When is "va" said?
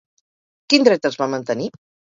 1.23-1.31